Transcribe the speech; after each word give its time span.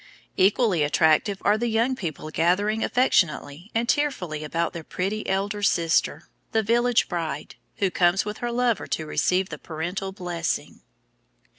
Equally 0.35 0.81
attractive 0.81 1.37
are 1.45 1.59
the 1.59 1.67
young 1.67 1.95
people 1.95 2.31
gathering 2.31 2.83
affectionately 2.83 3.69
and 3.75 3.87
tearfully 3.87 4.43
about 4.43 4.73
their 4.73 4.83
pretty 4.83 5.29
elder 5.29 5.61
sister, 5.61 6.27
the 6.53 6.63
Village 6.63 7.07
Bride, 7.07 7.53
who 7.75 7.91
comes 7.91 8.25
with 8.25 8.39
her 8.39 8.51
lover 8.51 8.87
to 8.87 9.05
receive 9.05 9.49
the 9.49 9.59
parental 9.59 10.11
blessing. 10.11 10.81